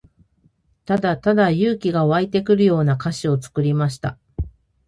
[0.85, 4.17] ただただ勇気が湧いてくるような歌詞を作りました。